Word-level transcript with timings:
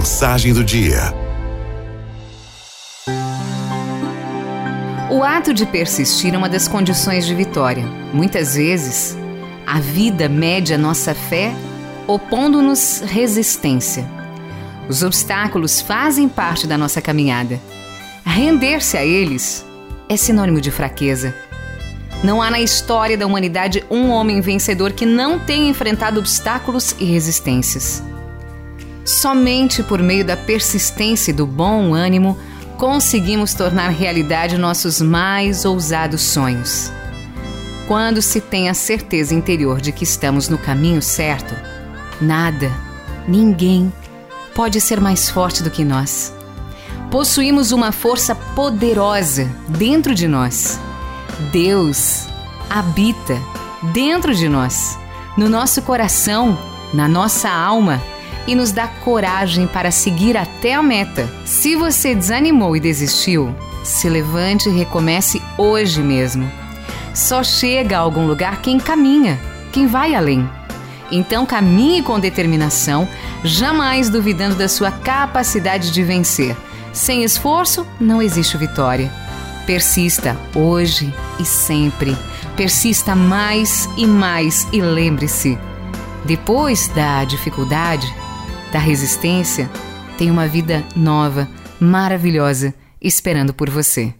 Mensagem 0.00 0.54
do 0.54 0.64
dia. 0.64 1.14
O 5.10 5.22
ato 5.22 5.52
de 5.52 5.66
persistir 5.66 6.34
é 6.34 6.38
uma 6.38 6.48
das 6.48 6.66
condições 6.66 7.26
de 7.26 7.34
vitória. 7.34 7.84
Muitas 8.10 8.54
vezes, 8.54 9.14
a 9.66 9.78
vida 9.78 10.26
mede 10.26 10.72
a 10.72 10.78
nossa 10.78 11.14
fé 11.14 11.52
opondo-nos 12.06 13.02
resistência. 13.04 14.08
Os 14.88 15.02
obstáculos 15.02 15.82
fazem 15.82 16.30
parte 16.30 16.66
da 16.66 16.78
nossa 16.78 17.02
caminhada. 17.02 17.60
Render-se 18.24 18.96
a 18.96 19.04
eles 19.04 19.66
é 20.08 20.16
sinônimo 20.16 20.62
de 20.62 20.70
fraqueza. 20.70 21.34
Não 22.24 22.40
há 22.40 22.50
na 22.50 22.60
história 22.60 23.18
da 23.18 23.26
humanidade 23.26 23.84
um 23.90 24.08
homem 24.08 24.40
vencedor 24.40 24.92
que 24.92 25.04
não 25.04 25.38
tenha 25.38 25.68
enfrentado 25.68 26.18
obstáculos 26.18 26.96
e 26.98 27.04
resistências. 27.04 28.02
Somente 29.04 29.82
por 29.82 30.02
meio 30.02 30.24
da 30.24 30.36
persistência 30.36 31.30
e 31.30 31.34
do 31.34 31.46
bom 31.46 31.94
ânimo 31.94 32.38
conseguimos 32.76 33.54
tornar 33.54 33.88
realidade 33.90 34.56
nossos 34.56 35.00
mais 35.00 35.64
ousados 35.64 36.22
sonhos. 36.22 36.90
Quando 37.86 38.22
se 38.22 38.40
tem 38.40 38.68
a 38.68 38.74
certeza 38.74 39.34
interior 39.34 39.80
de 39.80 39.92
que 39.92 40.04
estamos 40.04 40.48
no 40.48 40.56
caminho 40.56 41.02
certo, 41.02 41.54
nada, 42.20 42.70
ninguém 43.26 43.92
pode 44.54 44.80
ser 44.80 45.00
mais 45.00 45.28
forte 45.28 45.62
do 45.62 45.70
que 45.70 45.84
nós. 45.84 46.32
Possuímos 47.10 47.72
uma 47.72 47.90
força 47.90 48.34
poderosa 48.34 49.50
dentro 49.68 50.14
de 50.14 50.28
nós. 50.28 50.78
Deus 51.50 52.26
habita 52.68 53.36
dentro 53.92 54.34
de 54.34 54.48
nós, 54.48 54.96
no 55.36 55.48
nosso 55.48 55.82
coração, 55.82 56.56
na 56.94 57.08
nossa 57.08 57.50
alma 57.50 58.00
e 58.46 58.54
nos 58.54 58.72
dá 58.72 58.88
coragem 58.88 59.66
para 59.66 59.90
seguir 59.90 60.36
até 60.36 60.74
a 60.74 60.82
meta. 60.82 61.28
Se 61.44 61.76
você 61.76 62.14
desanimou 62.14 62.76
e 62.76 62.80
desistiu, 62.80 63.54
se 63.84 64.08
levante 64.08 64.68
e 64.68 64.72
recomece 64.72 65.40
hoje 65.56 66.02
mesmo. 66.02 66.50
Só 67.14 67.42
chega 67.42 67.96
a 67.96 68.00
algum 68.00 68.26
lugar 68.26 68.60
quem 68.62 68.78
caminha, 68.78 69.38
quem 69.72 69.86
vai 69.86 70.14
além. 70.14 70.48
Então 71.10 71.44
caminhe 71.44 72.02
com 72.02 72.20
determinação, 72.20 73.08
jamais 73.42 74.08
duvidando 74.08 74.54
da 74.54 74.68
sua 74.68 74.90
capacidade 74.90 75.90
de 75.90 76.02
vencer. 76.02 76.56
Sem 76.92 77.24
esforço, 77.24 77.86
não 78.00 78.22
existe 78.22 78.56
vitória. 78.56 79.10
Persista 79.66 80.36
hoje 80.54 81.12
e 81.38 81.44
sempre. 81.44 82.16
Persista 82.56 83.14
mais 83.14 83.88
e 83.96 84.06
mais 84.06 84.66
e 84.72 84.80
lembre-se: 84.80 85.58
depois 86.24 86.88
da 86.88 87.24
dificuldade, 87.24 88.06
da 88.72 88.78
resistência, 88.78 89.70
tem 90.18 90.30
uma 90.30 90.46
vida 90.46 90.84
nova, 90.94 91.48
maravilhosa, 91.80 92.74
esperando 93.00 93.54
por 93.54 93.70
você. 93.70 94.14